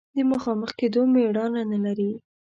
د 0.15 0.17
مخامخ 0.31 0.69
کېدو 0.79 1.01
مېړانه 1.13 1.61
نه 1.71 1.79
لري. 1.85 2.11